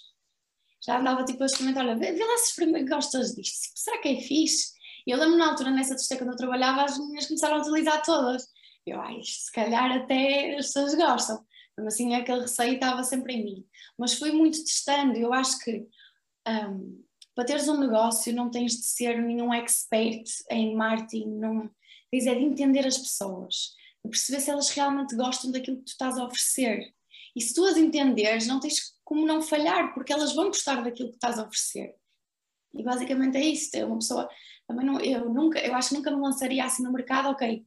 Já 0.84 1.00
andava 1.00 1.24
tipo 1.24 1.44
a 1.44 1.46
experimentar, 1.46 1.86
olha, 1.86 1.96
vê 1.96 2.12
lá 2.12 2.38
se 2.38 2.84
gostas 2.86 3.36
disto, 3.36 3.72
será 3.76 4.00
que 4.00 4.10
é 4.10 4.22
fixe? 4.22 4.74
E 5.06 5.12
eu 5.12 5.20
lembro 5.20 5.38
na 5.38 5.50
altura, 5.50 5.70
nessa 5.70 5.96
testeira 5.96 6.24
quando 6.24 6.32
eu 6.32 6.38
trabalhava, 6.38 6.84
as 6.84 6.98
meninas 6.98 7.28
começaram 7.28 7.58
a 7.58 7.62
utilizar 7.62 8.02
todas 8.02 8.48
eu, 8.92 9.00
ai, 9.00 9.22
se 9.24 9.52
calhar 9.52 9.92
até 9.92 10.56
as 10.56 10.68
pessoas 10.68 10.96
gostam. 10.96 11.46
Mas 11.78 11.88
assim, 11.88 12.14
aquele 12.14 12.42
receio 12.42 12.76
estava 12.76 13.04
sempre 13.04 13.34
em 13.34 13.44
mim. 13.44 13.66
Mas 13.98 14.14
fui 14.14 14.32
muito 14.32 14.64
testando. 14.64 15.18
Eu 15.18 15.34
acho 15.34 15.60
que 15.60 15.86
um, 16.48 17.04
para 17.36 17.46
teres 17.46 17.68
um 17.68 17.80
negócio 17.80 18.34
não 18.34 18.52
tens 18.52 18.74
de 18.74 18.86
ser 18.86 19.22
nenhum 19.22 19.54
expert 19.54 20.24
em 20.52 20.76
marketing, 20.76 21.28
não, 21.28 21.70
tens 22.12 22.28
é 22.28 22.36
de 22.36 22.44
entender 22.44 22.86
as 22.86 22.98
pessoas, 22.98 23.76
de 24.04 24.12
perceber 24.12 24.40
se 24.40 24.52
elas 24.52 24.70
realmente 24.70 25.16
gostam 25.16 25.52
daquilo 25.52 25.78
que 25.78 25.86
tu 25.86 25.92
estás 25.92 26.18
a 26.18 26.26
oferecer. 26.26 26.94
E 27.36 27.42
se 27.42 27.54
tu 27.54 27.66
as 27.66 27.78
entenderes, 27.78 28.46
não 28.46 28.60
tens 28.60 28.96
como 29.04 29.26
não 29.26 29.42
falhar, 29.42 29.94
porque 29.94 30.14
elas 30.14 30.36
vão 30.36 30.46
gostar 30.46 30.84
daquilo 30.84 31.10
que 31.10 31.16
estás 31.16 31.40
a 31.40 31.44
oferecer. 31.44 31.96
E 32.76 32.84
basicamente 32.84 33.38
é 33.38 33.42
isso. 33.42 33.76
É 33.76 33.86
uma 33.86 33.98
pessoa, 33.98 34.30
também 34.68 34.86
não, 34.86 35.00
eu 35.00 35.30
nunca, 35.34 35.60
eu 35.60 35.74
acho 35.74 35.90
que 35.90 35.96
nunca 35.96 36.12
me 36.12 36.22
lançaria 36.22 36.64
assim 36.64 36.84
no 36.84 36.92
mercado, 36.92 37.30
ok, 37.30 37.66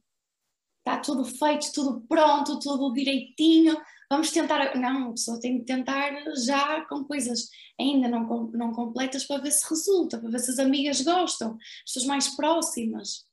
está 0.87 0.97
tudo 0.97 1.25
feito, 1.25 1.71
tudo 1.73 2.01
pronto, 2.07 2.59
tudo 2.59 2.93
direitinho, 2.93 3.77
vamos 4.09 4.31
tentar. 4.31 4.75
Não, 4.75 5.09
a 5.09 5.11
pessoa 5.11 5.39
tem 5.39 5.59
que 5.59 5.65
tentar 5.65 6.11
já 6.45 6.85
com 6.85 7.03
coisas 7.03 7.49
ainda 7.79 8.07
não, 8.07 8.25
não 8.53 8.71
completas 8.71 9.25
para 9.25 9.41
ver 9.41 9.51
se 9.51 9.69
resulta, 9.69 10.17
para 10.17 10.29
ver 10.29 10.39
se 10.39 10.51
as 10.51 10.59
amigas 10.59 11.01
gostam, 11.01 11.57
as 11.57 11.93
pessoas 11.93 12.05
mais 12.05 12.35
próximas. 12.35 13.25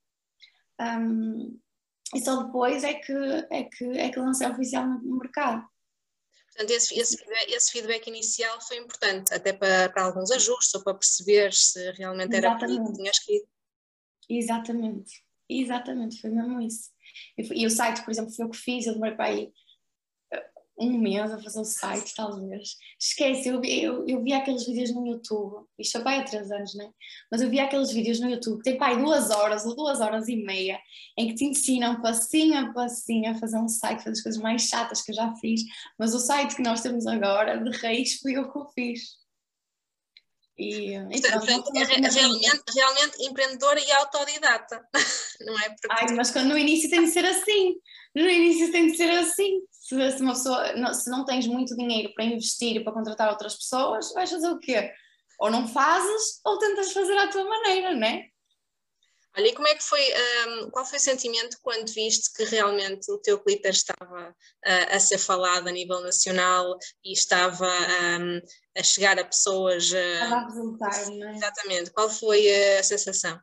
Um, 0.81 1.59
e 2.15 2.21
só 2.23 2.43
depois 2.43 2.83
é 2.85 2.95
que, 2.95 3.13
é 3.51 3.65
que, 3.65 3.85
é 3.85 4.11
que 4.11 4.19
lancei 4.19 4.49
oficialmente 4.49 5.07
no 5.07 5.19
mercado. 5.19 5.65
Portanto, 6.49 6.71
esse, 6.71 6.99
esse, 6.99 7.17
feedback, 7.17 7.53
esse, 7.53 7.73
feedback, 7.73 8.07
inicial 8.07 8.61
foi 8.61 8.77
importante, 8.77 9.35
até 9.35 9.53
para, 9.53 9.89
para, 9.89 10.05
alguns 10.05 10.31
ajustes 10.31 10.73
ou 10.75 10.85
para 10.85 10.95
perceber 10.95 11.53
se 11.53 11.91
realmente 11.93 12.37
era 12.37 12.53
aquilo 12.53 12.85
que 12.87 12.93
tinhas 12.93 13.19
querido. 13.19 13.49
Exatamente, 14.29 15.25
exatamente, 15.49 16.21
foi 16.21 16.31
mesmo 16.31 16.61
isso. 16.61 16.94
E, 17.39 17.67
o 17.67 17.71
site, 17.71 18.03
por 18.05 18.11
exemplo, 18.11 18.33
foi 18.33 18.47
o 18.47 18.51
que 18.51 18.57
fiz, 18.57 18.87
eu 18.87 18.95
demorei 18.95 19.15
para 19.15 19.27
aí 19.27 19.53
eh, 20.33 20.47
um 20.79 20.99
mês 20.99 21.33
a 21.33 21.41
fazer 21.41 21.61
o 21.61 21.65
site, 21.65 22.15
talvez. 22.15 22.77
Esquece, 23.01 23.49
eu, 23.49 23.63
eu, 23.65 24.07
eu 24.07 24.23
vi 24.23 24.33
aqueles 24.33 24.67
vídeos 24.67 24.93
no 24.95 25.07
YouTube, 25.07 25.67
isto 25.79 26.01
foi 26.03 26.17
há 26.17 26.25
três 26.25 26.51
anos, 26.51 26.75
né? 26.75 26.91
Mas 27.31 27.43
eu 27.43 27.51
vi 27.51 27.61
aqueles 27.61 27.91
vídeos 27.93 28.21
no 28.21 28.29
YouTube, 28.29 28.63
tem 28.63 28.79
pai 28.79 28.97
duas 28.99 29.31
horas 29.31 29.65
ou 29.67 29.75
duas 29.75 30.01
horas 30.01 30.29
e 30.29 30.37
meia, 30.37 30.79
em 31.19 31.29
que 31.29 31.35
te 31.35 31.45
ensinam 31.45 32.01
passinho 32.03 32.59
a 32.59 32.73
passinho 32.73 33.31
a 33.31 33.35
fazer 33.35 33.59
um 33.59 33.69
site, 33.69 33.99
fazer 33.99 34.11
as 34.11 34.23
coisas 34.23 34.41
mais 34.41 34.63
chatas 34.63 35.03
que 35.03 35.13
eu 35.13 35.17
já 35.17 35.35
fiz, 35.37 35.63
mas 35.99 36.15
o 36.15 36.21
site 36.21 36.57
que 36.57 36.63
nós 36.63 36.81
temos 36.81 37.07
agora, 37.07 37.59
de 37.59 37.71
raiz, 37.79 38.19
foi 38.21 38.33
eu 38.33 38.51
que 38.51 38.59
o 38.59 38.69
fiz. 38.71 39.24
E, 40.57 40.95
e 40.95 41.21
pronto, 41.21 41.47
realmente, 41.47 42.63
realmente 42.75 43.27
empreendedora 43.27 43.81
e 43.81 43.93
autodidata, 43.93 44.87
não 45.41 45.59
é? 45.59 45.69
Porque... 45.71 45.89
Ai, 45.91 46.15
mas 46.15 46.31
quando 46.31 46.51
no 46.51 46.59
início 46.59 46.89
tem 46.89 47.05
de 47.05 47.11
ser 47.11 47.25
assim, 47.25 47.75
no 48.15 48.29
início 48.29 48.71
tem 48.71 48.87
de 48.87 48.97
ser 48.97 49.11
assim. 49.11 49.63
Se, 49.71 50.13
se 50.13 50.23
uma 50.23 50.33
pessoa, 50.33 50.73
não, 50.75 50.95
se 50.95 51.11
não 51.11 51.25
tens 51.25 51.47
muito 51.47 51.77
dinheiro 51.77 52.13
para 52.15 52.25
investir 52.25 52.77
e 52.77 52.85
para 52.85 52.93
contratar 52.93 53.31
outras 53.31 53.57
pessoas, 53.57 54.13
vais 54.15 54.31
fazer 54.31 54.49
o 54.49 54.59
quê? 54.59 54.93
Ou 55.41 55.51
não 55.51 55.67
fazes, 55.67 56.41
ou 56.45 56.57
tentas 56.59 56.93
fazer 56.93 57.19
à 57.19 57.29
tua 57.29 57.45
maneira, 57.45 57.93
não 57.93 58.07
é? 58.07 58.25
Olha, 59.37 59.49
e 59.49 59.55
como 59.55 59.67
é 59.67 59.75
que 59.75 59.83
foi, 59.83 60.01
um, 60.47 60.71
qual 60.71 60.85
foi 60.85 60.99
o 60.99 61.03
sentimento 61.03 61.59
quando 61.61 61.93
viste 61.93 62.33
que 62.35 62.45
realmente 62.45 63.11
o 63.11 63.19
teu 63.19 63.43
glitter 63.43 63.73
estava 63.73 64.31
uh, 64.31 64.95
a 64.95 65.01
ser 65.01 65.19
falado 65.19 65.67
a 65.67 65.73
nível 65.73 66.01
nacional 66.01 66.79
e 67.05 67.13
estava 67.13 67.67
um, 67.67 68.41
a 68.79 68.83
chegar 68.83 69.19
a 69.19 69.25
pessoas... 69.25 69.91
Uh, 69.91 69.97
estava 69.97 70.37
a 70.37 70.47
resultar, 70.47 71.11
não 71.11 71.29
é? 71.29 71.35
Exatamente, 71.35 71.91
qual 71.91 72.09
foi 72.09 72.49
a 72.79 72.83
sensação? 72.85 73.41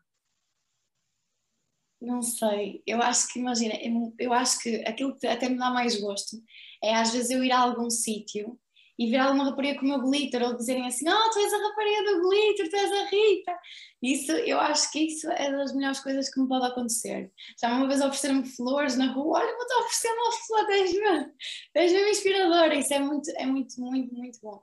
Não 1.99 2.21
sei, 2.21 2.81
eu 2.87 3.01
acho 3.01 3.27
que, 3.27 3.39
imagina, 3.39 3.73
eu 4.17 4.33
acho 4.33 4.59
que 4.59 4.77
aquilo 4.87 5.15
que 5.19 5.27
até 5.27 5.49
me 5.49 5.57
dá 5.57 5.69
mais 5.69 5.99
gosto 5.99 6.41
é 6.83 6.95
às 6.95 7.11
vezes 7.11 7.29
eu 7.29 7.43
ir 7.43 7.51
a 7.51 7.59
algum 7.59 7.89
sítio 7.89 8.59
e 9.01 9.09
ver 9.09 9.17
alguma 9.17 9.45
rapariga 9.45 9.79
com 9.79 9.85
o 9.87 9.89
meu 9.89 9.99
glitter 9.99 10.43
ou 10.43 10.55
dizerem 10.55 10.85
assim, 10.85 11.09
oh, 11.09 11.29
tu 11.31 11.39
és 11.39 11.51
a 11.51 11.57
rapariga 11.57 12.03
do 12.03 12.21
glitter, 12.21 12.69
tu 12.69 12.75
és 12.75 12.91
a 12.91 13.05
Rita. 13.05 13.57
Isso, 13.99 14.31
eu 14.31 14.59
acho 14.59 14.91
que 14.91 14.99
isso 15.07 15.27
é 15.31 15.51
das 15.51 15.73
melhores 15.73 15.99
coisas 16.01 16.29
que 16.29 16.39
me 16.39 16.47
pode 16.47 16.67
acontecer. 16.67 17.31
Já 17.59 17.73
uma 17.73 17.87
vez 17.87 17.99
ofereceram-me 17.99 18.45
flores 18.45 18.95
na 18.95 19.11
rua, 19.11 19.39
olha, 19.39 19.57
vou-te 19.57 19.73
oferecer 19.73 20.07
uma 20.09 20.31
flor, 20.31 20.67
tens 20.67 20.93
mesmo, 20.93 21.33
tens 21.73 21.91
mesmo 21.93 22.09
inspiradora. 22.09 22.75
Isso 22.75 22.93
é 22.93 22.99
muito, 22.99 23.31
é 23.31 23.45
muito, 23.47 23.81
muito, 23.81 24.13
muito 24.13 24.39
bom. 24.39 24.61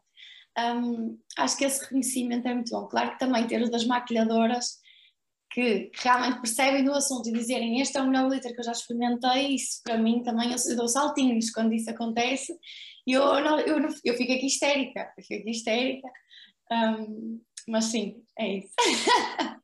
Um, 0.57 1.19
acho 1.37 1.57
que 1.57 1.65
esse 1.65 1.83
reconhecimento 1.83 2.47
é 2.47 2.55
muito 2.55 2.71
bom. 2.71 2.87
Claro 2.87 3.11
que 3.11 3.19
também 3.19 3.45
ter 3.49 3.61
o 3.61 3.69
das 3.69 3.85
maquilhadoras 3.85 4.79
que 5.51 5.91
realmente 5.97 6.41
percebem 6.43 6.85
do 6.85 6.93
assunto 6.93 7.29
e 7.29 7.33
dizerem 7.33 7.81
este 7.81 7.99
é 7.99 8.03
o 8.03 8.07
melhor 8.07 8.29
glitter 8.29 8.55
que 8.55 8.61
eu 8.61 8.65
já 8.65 8.73
experimentei, 8.73 9.55
isso 9.55 9.81
para 9.83 9.97
mim 9.97 10.23
também 10.23 10.53
eu 10.53 10.77
dou 10.77 10.87
saltinhos 10.87 11.51
quando 11.51 11.73
isso 11.73 11.91
acontece 11.91 12.53
e 13.09 13.15
eu, 13.15 13.41
não, 13.41 13.59
eu, 13.61 13.81
não, 13.81 13.89
eu 14.05 14.15
fico 14.15 14.35
aqui 14.35 14.47
histérica, 14.47 15.11
eu 15.17 15.25
fico 15.25 15.41
aqui 15.41 15.51
histérica, 15.51 16.07
um, 16.71 17.41
mas 17.67 17.87
sim, 17.87 18.23
é 18.39 18.59
isso. 18.59 18.75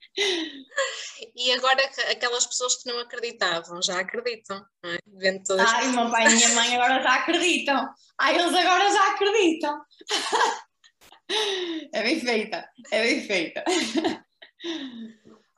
e 1.37 1.53
agora 1.53 1.85
aquelas 2.11 2.47
pessoas 2.47 2.83
que 2.83 2.91
não 2.91 2.99
acreditavam, 3.01 3.83
já 3.83 4.01
acreditam, 4.01 4.65
não 4.83 4.91
é? 4.93 4.99
Vendo 5.07 5.45
todas 5.45 5.71
Ai, 5.71 5.89
meu 5.89 6.11
pai 6.11 6.27
e 6.27 6.35
minha 6.35 6.49
mãe 6.55 6.75
agora 6.75 7.03
já 7.03 7.17
acreditam. 7.17 7.87
Ai, 8.19 8.35
eles 8.35 8.55
agora 8.55 8.91
já 8.91 9.13
acreditam. 9.13 9.79
é 11.93 12.03
bem 12.03 12.19
feita, 12.21 12.67
é 12.93 13.03
bem 13.03 13.27
feita. 13.27 13.63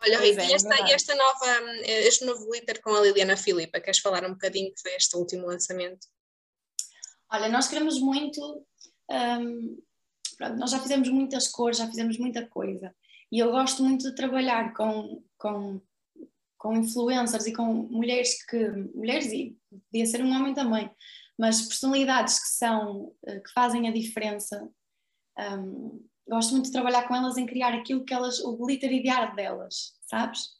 Olha, 0.02 0.18
Rita, 0.18 0.42
é, 0.42 0.48
e 0.48 0.52
esta, 0.54 0.74
é 0.74 0.92
esta 0.92 1.14
nova, 1.14 1.46
este 1.84 2.24
novo 2.24 2.46
glitter 2.46 2.82
com 2.82 2.96
a 2.96 3.00
Liliana 3.00 3.36
Filipa, 3.36 3.80
queres 3.80 4.00
falar 4.00 4.24
um 4.24 4.32
bocadinho 4.32 4.74
que 4.74 4.80
foi 4.80 4.96
este 4.96 5.16
último 5.16 5.46
lançamento? 5.46 6.08
Olha, 7.30 7.48
nós 7.48 7.68
queremos 7.68 8.00
muito. 8.00 8.40
Um, 9.10 9.78
pronto, 10.36 10.56
nós 10.56 10.70
já 10.70 10.78
fizemos 10.78 11.08
muitas 11.08 11.48
cores, 11.48 11.78
já 11.78 11.86
fizemos 11.86 12.18
muita 12.18 12.46
coisa. 12.46 12.94
E 13.30 13.38
eu 13.38 13.50
gosto 13.50 13.82
muito 13.82 14.08
de 14.08 14.14
trabalhar 14.14 14.72
com, 14.74 15.22
com, 15.36 15.80
com 16.56 16.76
influencers 16.76 17.46
e 17.46 17.52
com 17.52 17.64
mulheres 17.64 18.44
que. 18.46 18.68
mulheres 18.94 19.26
e 19.32 19.56
podia 19.90 20.06
ser 20.06 20.22
um 20.22 20.32
homem 20.32 20.54
também, 20.54 20.90
mas 21.38 21.62
personalidades 21.62 22.38
que 22.40 22.48
são. 22.48 23.12
Eh, 23.26 23.40
que 23.40 23.52
fazem 23.52 23.88
a 23.88 23.92
diferença. 23.92 24.68
Um, 25.38 26.06
gosto 26.28 26.52
muito 26.52 26.66
de 26.66 26.72
trabalhar 26.72 27.06
com 27.06 27.14
elas 27.14 27.36
em 27.36 27.46
criar 27.46 27.74
aquilo 27.74 28.04
que 28.04 28.14
elas. 28.14 28.38
o 28.40 28.56
glitter 28.56 28.92
ideal 28.92 29.34
delas, 29.34 29.94
sabes? 30.08 30.56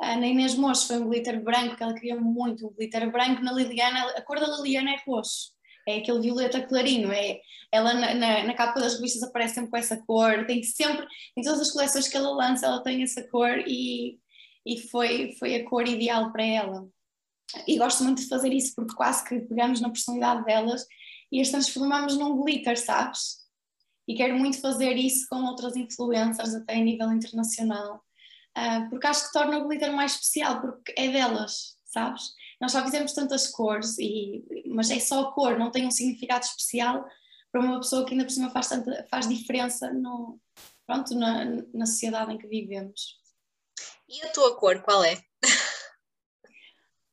A 0.00 0.14
Ana 0.14 0.26
Inês 0.26 0.56
Moço 0.56 0.88
foi 0.88 0.98
um 0.98 1.08
glitter 1.08 1.40
branco 1.40 1.76
que 1.76 1.82
ela 1.82 1.94
queria 1.94 2.20
muito, 2.20 2.66
um 2.66 2.72
glitter 2.72 3.10
branco. 3.12 3.40
Na 3.40 3.52
Liliana, 3.52 4.10
a 4.16 4.22
cor 4.22 4.40
da 4.40 4.48
Liliana 4.56 4.90
é 4.90 4.96
roxo 5.06 5.52
é 5.86 5.98
aquele 5.98 6.20
violeta 6.20 6.62
clarinho, 6.62 7.10
é, 7.12 7.40
ela 7.70 7.94
na, 7.94 8.14
na, 8.14 8.44
na, 8.44 8.54
capa 8.54 8.80
das 8.80 8.94
revistas 8.94 9.22
aparece 9.22 9.54
sempre 9.54 9.70
com 9.70 9.76
essa 9.76 9.96
cor, 10.04 10.46
tem 10.46 10.62
sempre, 10.62 11.06
em 11.36 11.42
todas 11.42 11.60
as 11.60 11.70
coleções 11.70 12.08
que 12.08 12.16
ela 12.16 12.30
lança, 12.30 12.66
ela 12.66 12.82
tem 12.82 13.02
essa 13.02 13.22
cor 13.28 13.58
e, 13.66 14.18
e 14.64 14.80
foi, 14.88 15.34
foi 15.38 15.56
a 15.56 15.68
cor 15.68 15.88
ideal 15.88 16.30
para 16.32 16.44
ela. 16.44 16.88
E 17.66 17.76
gosto 17.76 18.04
muito 18.04 18.22
de 18.22 18.28
fazer 18.28 18.52
isso 18.52 18.74
porque 18.74 18.94
quase 18.94 19.24
que 19.24 19.40
pegamos 19.40 19.80
na 19.80 19.90
personalidade 19.90 20.44
delas 20.44 20.86
e 21.30 21.40
as 21.40 21.50
transformamos 21.50 22.16
num 22.16 22.36
glitter, 22.42 22.78
sabes? 22.78 23.42
E 24.06 24.14
quero 24.14 24.36
muito 24.36 24.60
fazer 24.60 24.96
isso 24.96 25.26
com 25.28 25.42
outras 25.44 25.76
influencers, 25.76 26.54
até 26.54 26.74
a 26.74 26.80
nível 26.80 27.12
internacional, 27.12 28.02
uh, 28.56 28.90
porque 28.90 29.06
acho 29.06 29.26
que 29.26 29.32
torna 29.32 29.58
o 29.58 29.66
glitter 29.66 29.92
mais 29.92 30.12
especial, 30.12 30.60
porque 30.60 30.92
é 30.96 31.08
delas, 31.08 31.76
sabes? 31.84 32.32
Nós 32.62 32.70
já 32.70 32.84
fizemos 32.84 33.12
tantas 33.12 33.48
cores, 33.48 33.98
e, 33.98 34.44
mas 34.68 34.88
é 34.88 35.00
só 35.00 35.22
a 35.22 35.32
cor, 35.32 35.58
não 35.58 35.72
tem 35.72 35.84
um 35.84 35.90
significado 35.90 36.44
especial 36.44 37.04
para 37.50 37.60
uma 37.60 37.80
pessoa 37.80 38.06
que 38.06 38.12
ainda 38.12 38.24
por 38.24 38.30
cima 38.30 38.50
faz, 38.50 38.68
tanta, 38.68 39.04
faz 39.10 39.28
diferença 39.28 39.92
no, 39.92 40.38
pronto, 40.86 41.12
na, 41.16 41.44
na 41.74 41.86
sociedade 41.86 42.32
em 42.32 42.38
que 42.38 42.46
vivemos. 42.46 43.18
E 44.08 44.22
a 44.22 44.28
tua 44.28 44.54
cor, 44.54 44.80
qual 44.80 45.02
é? 45.02 45.20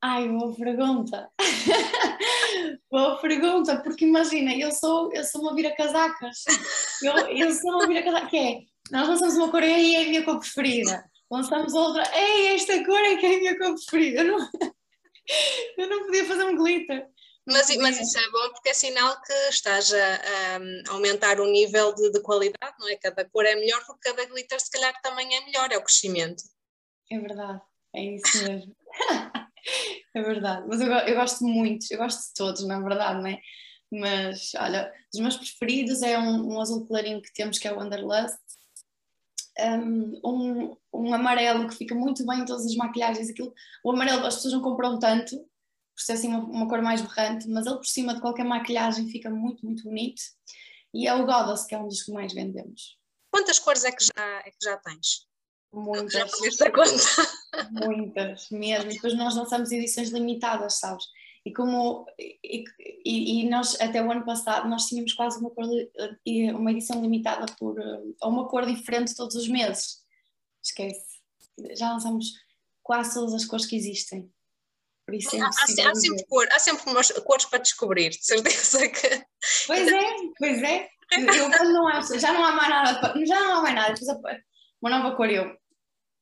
Ai, 0.00 0.28
boa 0.28 0.54
pergunta. 0.54 1.28
boa 2.88 3.20
pergunta, 3.20 3.82
porque 3.82 4.04
imagina, 4.04 4.54
eu 4.54 4.70
sou, 4.70 5.12
eu 5.12 5.24
sou 5.24 5.40
uma 5.40 5.54
vira-casacas. 5.56 6.44
Eu, 7.02 7.12
eu 7.26 7.52
sou 7.52 7.72
uma 7.72 7.88
vira-casacas, 7.88 8.30
que 8.30 8.38
é, 8.38 8.60
nós 8.92 9.08
lançamos 9.08 9.34
uma 9.36 9.50
cor 9.50 9.64
e 9.64 9.96
é 9.96 10.04
a 10.04 10.08
minha 10.08 10.24
cor 10.24 10.38
preferida. 10.38 11.04
Lançamos 11.28 11.74
outra, 11.74 12.04
ei, 12.16 12.54
esta 12.54 12.84
cor 12.84 13.00
é 13.00 13.16
que 13.16 13.26
é 13.26 13.34
a 13.34 13.38
minha 13.38 13.58
cor 13.58 13.74
preferida. 13.74 14.22
Não... 14.22 14.48
Eu 15.76 15.88
não 15.88 16.06
podia 16.06 16.24
fazer 16.24 16.44
um 16.44 16.56
glitter. 16.56 17.08
Mas, 17.46 17.74
mas, 17.76 17.98
isso 17.98 18.18
é 18.18 18.30
bom 18.30 18.50
porque 18.52 18.68
é 18.68 18.74
sinal 18.74 19.20
que 19.22 19.32
estás 19.48 19.92
a, 19.92 20.14
a 20.14 20.92
aumentar 20.92 21.40
o 21.40 21.50
nível 21.50 21.92
de, 21.94 22.12
de, 22.12 22.20
qualidade, 22.20 22.76
não 22.78 22.88
é? 22.88 22.96
Cada 22.96 23.24
cor 23.24 23.44
é 23.44 23.54
melhor 23.56 23.84
porque 23.86 24.08
cada 24.08 24.24
glitter 24.26 24.60
se 24.60 24.70
calhar 24.70 24.92
também 25.02 25.34
é 25.34 25.44
melhor, 25.46 25.72
é 25.72 25.78
o 25.78 25.82
crescimento. 25.82 26.42
É 27.10 27.18
verdade, 27.18 27.60
é 27.94 28.04
isso 28.04 28.44
mesmo. 28.44 28.76
é 30.14 30.22
verdade, 30.22 30.66
mas 30.68 30.80
eu, 30.80 30.92
eu 30.92 31.14
gosto 31.16 31.44
muito, 31.44 31.86
eu 31.90 31.98
gosto 31.98 32.20
de 32.20 32.34
todos, 32.34 32.64
na 32.66 32.76
é 32.76 32.82
verdade, 32.82 33.20
não 33.20 33.26
é? 33.26 33.40
Mas 33.92 34.52
olha, 34.54 34.92
os 35.12 35.18
meus 35.18 35.36
preferidos 35.36 36.02
é 36.02 36.16
um, 36.18 36.52
um 36.52 36.60
azul 36.60 36.86
clarinho 36.86 37.20
que 37.20 37.32
temos 37.32 37.58
que 37.58 37.66
é 37.66 37.72
o 37.72 37.80
Underlust, 37.80 38.38
um, 40.24 40.76
um, 40.92 41.14
amarelo 41.14 41.68
que 41.68 41.76
fica 41.76 41.94
muito 41.94 42.24
bem 42.26 42.40
em 42.40 42.44
todas 42.44 42.66
as 42.66 42.74
maquilhagens. 42.74 43.28
Aquilo, 43.28 43.52
o 43.84 43.92
amarelo 43.92 44.26
as 44.26 44.36
pessoas 44.36 44.54
não 44.54 44.62
compram 44.62 44.98
tanto, 44.98 45.36
por 45.36 46.02
ser 46.02 46.12
assim 46.12 46.28
uma, 46.28 46.38
uma, 46.44 46.68
cor 46.68 46.80
mais 46.82 47.00
berrante, 47.00 47.48
mas 47.48 47.66
ele 47.66 47.76
por 47.76 47.86
cima 47.86 48.14
de 48.14 48.20
qualquer 48.20 48.44
maquilhagem 48.44 49.08
fica 49.08 49.30
muito, 49.30 49.64
muito 49.64 49.84
bonito. 49.84 50.22
E 50.92 51.06
é 51.06 51.14
o 51.14 51.24
Goddess, 51.24 51.66
que 51.66 51.74
é 51.74 51.78
um 51.78 51.88
dos 51.88 52.02
que 52.02 52.12
mais 52.12 52.32
vendemos. 52.32 52.98
Quantas 53.30 53.58
cores 53.58 53.84
é 53.84 53.92
que 53.92 54.04
já, 54.04 54.42
é 54.44 54.50
que 54.50 54.58
já 54.62 54.76
tens? 54.78 55.28
Muitas. 55.72 56.12
Já 56.12 56.70
conta? 56.70 57.70
Muitas, 57.70 58.50
mesmo. 58.50 58.90
Depois 58.90 59.16
nós 59.16 59.36
lançamos 59.36 59.70
edições 59.70 60.10
limitadas, 60.10 60.74
sabes? 60.80 61.04
E 61.44 61.52
como 61.52 62.06
e, 62.18 62.64
e, 63.04 63.48
nós 63.48 63.80
até 63.80 64.02
o 64.02 64.10
ano 64.10 64.24
passado 64.24 64.68
nós 64.68 64.86
tínhamos 64.86 65.14
quase 65.14 65.38
uma, 65.40 65.50
cor, 65.50 65.64
uma 66.54 66.70
edição 66.70 67.00
limitada 67.00 67.46
por 67.58 67.76
ou 68.20 68.30
uma 68.30 68.46
cor 68.48 68.66
diferente 68.66 69.14
todos 69.14 69.36
os 69.36 69.48
meses. 69.48 70.00
Esquece. 70.62 71.18
Já 71.76 71.92
lançamos 71.92 72.34
quase 72.82 73.14
todas 73.14 73.34
as 73.34 73.46
cores 73.46 73.66
que 73.66 73.76
existem. 73.76 74.30
Por 75.06 75.14
isso 75.14 75.34
é 75.34 75.40
há, 75.40 75.48
há, 75.48 75.94
sempre 75.94 76.24
cor, 76.26 76.46
há 76.52 76.58
sempre 76.58 76.90
umas 76.90 77.10
cores 77.10 77.46
para 77.46 77.58
descobrir, 77.58 78.10
de 78.10 78.24
certeza 78.24 78.86
que. 78.88 79.26
Pois 79.66 79.88
é, 79.88 80.04
pois 80.38 80.62
é. 80.62 80.88
Eu 81.12 81.50
quando 81.50 81.72
não 81.72 81.88
acho, 81.88 82.18
já 82.20 82.32
não 82.32 82.44
há 82.44 82.52
mais 82.52 82.68
nada, 82.68 83.26
já 83.26 83.40
não 83.40 83.54
há 83.54 83.62
mais 83.62 83.74
nada, 83.74 83.94
uma 84.80 84.90
nova 84.90 85.16
cor 85.16 85.28
eu. 85.28 85.56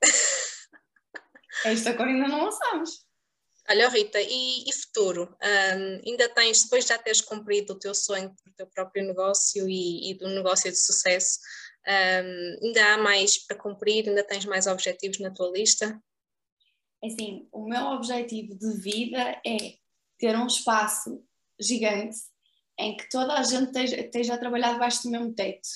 Esta 1.64 1.94
cor 1.94 2.06
ainda 2.06 2.28
não 2.28 2.44
lançamos. 2.44 3.08
Olha, 3.70 3.88
Rita, 3.90 4.18
e, 4.18 4.64
e 4.66 4.72
futuro? 4.72 5.37
Um, 5.42 6.10
ainda 6.10 6.26
tens, 6.30 6.62
depois 6.62 6.84
de 6.84 6.88
já 6.88 6.98
teres 6.98 7.20
cumprido 7.20 7.75
o 7.75 7.78
teu 7.78 7.94
sonho 7.94 8.34
do 8.46 8.52
teu 8.52 8.66
próprio 8.66 9.06
negócio 9.06 9.68
e, 9.68 10.10
e 10.10 10.14
do 10.14 10.26
negócio 10.28 10.70
de 10.70 10.78
sucesso, 10.78 11.38
um, 11.87 12.66
ainda 12.66 12.94
há 12.94 12.98
mais 12.98 13.37
para 13.46 13.58
cumprir? 13.58 14.08
Ainda 14.08 14.25
tens 14.25 14.46
mais 14.46 14.66
objetivos 14.66 15.18
na 15.18 15.30
tua 15.30 15.50
lista? 15.50 16.00
É 17.04 17.08
assim, 17.08 17.46
o 17.52 17.68
meu 17.68 17.88
objetivo 17.88 18.54
de 18.54 18.72
vida 18.80 19.38
é 19.46 19.75
ter 20.18 20.34
um 20.37 20.46
espaço 20.46 21.22
gigante 21.60 22.16
em 22.78 22.96
que 22.96 23.08
toda 23.10 23.34
a 23.34 23.42
gente 23.42 23.76
esteja 23.78 24.34
a 24.34 24.38
trabalhar 24.38 24.72
debaixo 24.72 25.02
do 25.02 25.10
mesmo 25.10 25.34
teto. 25.34 25.68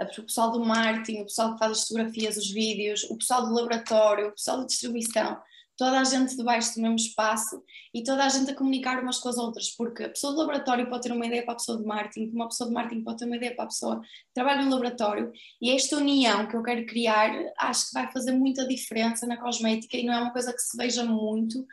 O 0.00 0.22
pessoal 0.22 0.50
do 0.50 0.64
marketing, 0.64 1.20
o 1.20 1.24
pessoal 1.24 1.52
que 1.52 1.58
faz 1.58 1.72
as 1.72 1.88
fotografias, 1.88 2.36
os 2.36 2.50
vídeos, 2.50 3.04
o 3.04 3.18
pessoal 3.18 3.44
do 3.44 3.52
laboratório, 3.52 4.28
o 4.28 4.32
pessoal 4.32 4.60
de 4.60 4.68
distribuição, 4.68 5.40
toda 5.76 6.00
a 6.00 6.04
gente 6.04 6.36
debaixo 6.36 6.74
do 6.74 6.82
mesmo 6.82 6.96
espaço 6.96 7.62
e 7.92 8.02
toda 8.02 8.24
a 8.24 8.28
gente 8.28 8.50
a 8.50 8.54
comunicar 8.54 9.02
umas 9.02 9.18
com 9.18 9.28
as 9.28 9.36
outras, 9.36 9.70
porque 9.70 10.04
a 10.04 10.08
pessoa 10.08 10.32
do 10.32 10.38
laboratório 10.38 10.88
pode 10.88 11.02
ter 11.02 11.12
uma 11.12 11.26
ideia 11.26 11.42
para 11.42 11.52
a 11.52 11.56
pessoa 11.56 11.78
de 11.78 11.84
marketing, 11.84 12.30
uma 12.32 12.48
pessoa 12.48 12.68
de 12.68 12.74
marketing 12.74 13.02
pode 13.02 13.18
ter 13.18 13.26
uma 13.26 13.36
ideia 13.36 13.54
para 13.54 13.64
a 13.64 13.68
pessoa 13.68 14.00
que 14.00 14.34
trabalha 14.34 14.62
no 14.62 14.70
laboratório, 14.70 15.32
e 15.60 15.70
esta 15.70 15.96
união 15.96 16.46
que 16.46 16.56
eu 16.56 16.62
quero 16.62 16.86
criar 16.86 17.32
acho 17.58 17.88
que 17.88 17.94
vai 17.94 18.10
fazer 18.12 18.32
muita 18.32 18.66
diferença 18.66 19.26
na 19.26 19.36
cosmética 19.36 19.96
e 19.96 20.04
não 20.04 20.14
é 20.14 20.18
uma 20.20 20.32
coisa 20.32 20.52
que 20.52 20.60
se 20.60 20.76
veja 20.76 21.04
muito. 21.04 21.66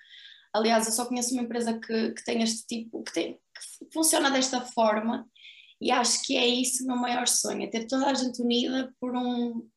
Aliás, 0.54 0.86
eu 0.86 0.92
só 0.92 1.06
conheço 1.06 1.34
uma 1.34 1.44
empresa 1.44 1.80
que, 1.80 2.12
que 2.12 2.24
tem 2.26 2.42
este 2.42 2.66
tipo, 2.68 3.04
que, 3.04 3.14
tem, 3.14 3.34
que 3.34 3.94
funciona 3.94 4.30
desta 4.30 4.62
forma, 4.62 5.28
e 5.80 5.92
acho 5.92 6.24
que 6.24 6.36
é 6.36 6.46
isso 6.46 6.84
o 6.84 6.88
meu 6.88 6.96
maior 6.96 7.28
sonho, 7.28 7.64
é 7.64 7.68
ter 7.68 7.88
toda 7.88 8.08
a 8.08 8.14
gente 8.14 8.42
unida 8.42 8.94
por, 9.00 9.16
um, 9.16 9.68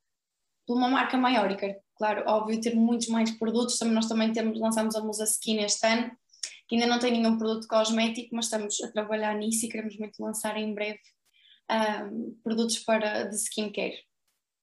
por 0.66 0.76
uma 0.76 0.88
marca 0.88 1.16
maior 1.16 1.50
e 1.50 1.56
quero 1.56 1.83
claro, 1.96 2.24
óbvio, 2.26 2.60
ter 2.60 2.74
muitos 2.74 3.08
mais 3.08 3.30
produtos. 3.32 3.78
Também, 3.78 3.94
nós 3.94 4.06
também 4.06 4.32
temos, 4.32 4.58
lançamos 4.58 4.94
a 4.96 5.00
Musa 5.00 5.24
Skin 5.24 5.58
este 5.58 5.86
ano, 5.86 6.10
que 6.68 6.76
ainda 6.76 6.86
não 6.86 6.98
tem 6.98 7.12
nenhum 7.12 7.38
produto 7.38 7.66
cosmético, 7.68 8.34
mas 8.34 8.46
estamos 8.46 8.82
a 8.82 8.90
trabalhar 8.90 9.34
nisso 9.34 9.66
e 9.66 9.68
queremos 9.68 9.96
muito 9.98 10.22
lançar 10.22 10.56
em 10.56 10.74
breve 10.74 11.00
um, 11.70 12.38
produtos 12.42 12.78
para 12.80 13.24
de 13.24 13.36
skincare. 13.36 13.98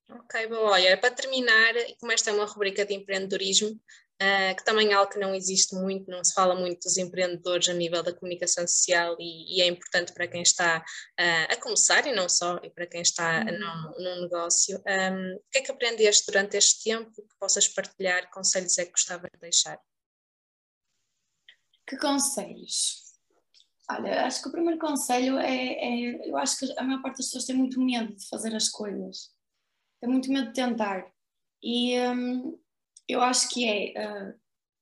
Ok, 0.09 0.47
bom, 0.47 0.65
olha, 0.65 0.97
para 0.97 1.11
terminar, 1.11 1.73
como 1.99 2.11
esta 2.11 2.31
é 2.31 2.33
uma 2.33 2.45
rubrica 2.45 2.85
de 2.85 2.93
empreendedorismo, 2.93 3.79
uh, 4.21 4.55
que 4.55 4.63
também 4.63 4.91
é 4.91 4.93
algo 4.93 5.11
que 5.11 5.19
não 5.19 5.33
existe 5.33 5.75
muito, 5.75 6.09
não 6.09 6.23
se 6.23 6.33
fala 6.33 6.53
muito 6.53 6.83
dos 6.83 6.97
empreendedores 6.97 7.67
a 7.67 7.73
nível 7.73 8.03
da 8.03 8.13
comunicação 8.13 8.67
social 8.67 9.15
e, 9.19 9.57
e 9.57 9.61
é 9.61 9.67
importante 9.67 10.13
para 10.13 10.27
quem 10.27 10.43
está 10.43 10.79
uh, 10.79 11.53
a 11.53 11.55
começar 11.57 12.05
e 12.05 12.13
não 12.13 12.29
só, 12.29 12.57
e 12.63 12.69
para 12.69 12.85
quem 12.85 13.01
está 13.01 13.39
uhum. 13.39 13.93
num, 13.97 14.21
negócio. 14.21 14.77
Um, 14.77 15.35
o 15.35 15.43
que 15.51 15.57
é 15.57 15.61
que 15.61 15.71
aprendeste 15.71 16.25
durante 16.27 16.55
este 16.55 16.83
tempo 16.83 17.11
que 17.11 17.35
possas 17.39 17.67
partilhar? 17.67 18.29
Conselhos 18.29 18.77
é 18.77 18.85
que 18.85 18.91
gostava 18.91 19.27
de 19.33 19.39
deixar? 19.39 19.79
Que 21.87 21.97
conselhos? 21.97 23.01
Olha, 23.89 24.25
acho 24.25 24.41
que 24.41 24.47
o 24.47 24.51
primeiro 24.51 24.79
conselho 24.79 25.37
é, 25.37 25.73
é, 25.73 26.29
eu 26.29 26.37
acho 26.37 26.59
que 26.59 26.79
a 26.79 26.83
maior 26.83 27.01
parte 27.01 27.17
das 27.17 27.25
pessoas 27.25 27.45
tem 27.45 27.55
muito 27.55 27.81
medo 27.81 28.15
de 28.15 28.25
fazer 28.29 28.55
as 28.55 28.69
coisas, 28.69 29.31
tem 29.99 30.09
muito 30.09 30.31
medo 30.31 30.47
de 30.47 30.53
tentar. 30.53 31.11
E, 31.61 31.99
um, 31.99 32.57
eu 33.11 33.21
acho 33.21 33.49
que 33.49 33.65
é, 33.65 33.93
uh, 33.97 34.33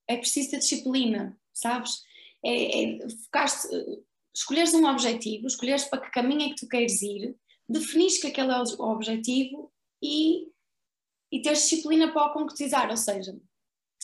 é 0.07 0.17
preciso 0.17 0.51
ter 0.51 0.59
disciplina, 0.59 1.37
sabes? 1.53 2.03
É, 2.43 2.83
é 2.83 3.09
focar-te, 3.09 3.67
escolheres 4.33 4.73
um 4.73 4.85
objetivo, 4.85 5.47
escolheres 5.47 5.85
para 5.85 6.01
que 6.01 6.11
caminho 6.11 6.43
é 6.43 6.49
que 6.49 6.55
tu 6.55 6.67
queres 6.67 7.01
ir, 7.01 7.35
definires 7.67 8.19
que 8.19 8.27
aquele 8.27 8.51
é 8.51 8.57
o 8.57 8.91
objetivo 8.91 9.71
e, 10.01 10.47
e 11.31 11.41
teres 11.41 11.61
disciplina 11.61 12.11
para 12.11 12.27
o 12.27 12.33
concretizar, 12.33 12.89
ou 12.89 12.97
seja, 12.97 13.37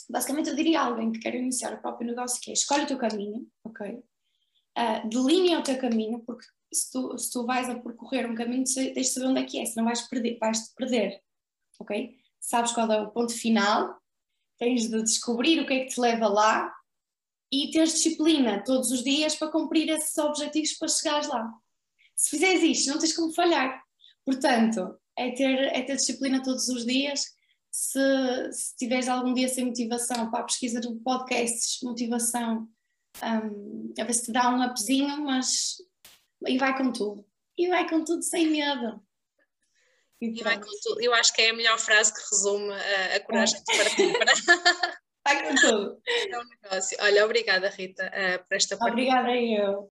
basicamente 0.10 0.50
eu 0.50 0.56
diria 0.56 0.82
a 0.82 0.86
alguém 0.86 1.12
que 1.12 1.20
quer 1.20 1.36
iniciar 1.36 1.74
o 1.74 1.82
próprio 1.82 2.08
negócio 2.08 2.42
que 2.42 2.52
é 2.52 2.54
escolhe 2.54 2.84
o 2.84 2.88
teu 2.88 2.98
caminho, 2.98 3.48
ok? 3.64 4.04
Uh, 4.78 5.08
delinea 5.08 5.60
o 5.60 5.64
teu 5.64 5.80
caminho, 5.80 6.20
porque 6.20 6.46
se 6.74 6.92
tu, 6.92 7.18
se 7.18 7.32
tu 7.32 7.46
vais 7.46 7.70
a 7.70 7.80
percorrer 7.80 8.30
um 8.30 8.36
caminho, 8.36 8.66
tens 8.66 8.94
de 8.94 9.04
saber 9.06 9.28
onde 9.28 9.40
é 9.40 9.46
que 9.46 9.60
é, 9.60 9.66
senão 9.66 9.86
vais 9.86 10.02
perder, 10.02 10.38
vais-te 10.38 10.76
perder, 10.76 11.22
ok? 11.80 12.18
Sabes 12.42 12.74
qual 12.74 12.92
é 12.92 13.02
o 13.02 13.10
ponto 13.10 13.34
final 13.34 13.98
tens 14.58 14.90
de 14.90 15.02
descobrir 15.02 15.60
o 15.60 15.68
que 15.68 15.74
é 15.74 15.80
que 15.86 15.94
te 15.94 16.00
leva 16.00 16.28
lá 16.28 16.74
e 17.52 17.72
teres 17.72 17.94
disciplina 17.94 18.64
todos 18.64 18.92
os 18.92 19.04
dias 19.04 19.36
para 19.36 19.52
cumprir 19.52 19.90
esses 19.90 20.18
objetivos 20.18 20.74
para 20.74 20.88
chegares 20.88 21.28
lá. 21.28 21.54
Se 22.16 22.30
fizeres 22.32 22.64
isto, 22.64 22.92
não 22.92 23.00
tens 23.00 23.16
como 23.16 23.34
falhar. 23.34 23.84
Portanto, 24.26 24.98
é 25.16 25.32
ter, 25.32 25.60
é 25.74 25.82
ter 25.82 25.96
disciplina 25.96 26.42
todos 26.42 26.68
os 26.70 26.86
dias. 26.86 27.34
Se, 27.72 28.52
se 28.52 28.76
tiveres 28.78 29.08
algum 29.08 29.34
dia 29.34 29.48
sem 29.48 29.66
motivação, 29.66 30.32
para 30.32 30.42
a 30.42 30.46
pesquisa 30.46 30.80
de 30.80 30.94
podcasts, 30.96 31.82
motivação, 31.84 32.68
um, 33.24 33.94
a 34.00 34.04
ver 34.04 34.14
se 34.14 34.26
te 34.26 34.32
dá 34.32 34.50
um 34.50 34.66
upzinho, 34.66 35.22
mas 35.24 35.76
e 36.48 36.58
vai 36.58 36.78
com 36.78 36.92
tudo. 36.92 37.26
E 37.58 37.68
vai 37.68 37.88
com 37.90 38.04
tudo 38.04 38.24
sem 38.24 38.48
medo. 38.48 39.02
E 40.22 40.34
tudo. 40.34 41.02
Eu 41.02 41.14
acho 41.14 41.34
que 41.34 41.42
é 41.42 41.50
a 41.50 41.54
melhor 41.54 41.78
frase 41.78 42.14
que 42.14 42.22
resume 42.32 42.74
a, 42.74 43.16
a 43.16 43.20
coragem 43.20 43.62
de 43.64 43.78
partir. 43.78 44.14
vai 45.26 45.44
com 45.44 45.56
tudo. 45.56 46.00
É 46.08 46.40
um 46.40 46.44
negócio. 46.64 46.98
Olha, 47.02 47.26
obrigada 47.26 47.70
Rita 47.70 48.06
uh, 48.06 48.48
por 48.48 48.56
esta 48.56 48.78
partida. 48.78 49.02
Obrigada 49.02 49.36
eu. 49.36 49.84